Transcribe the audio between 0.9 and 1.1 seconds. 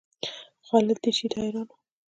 یې